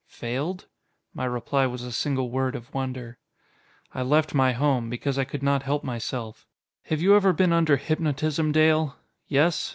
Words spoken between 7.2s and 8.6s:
been under hypnotism,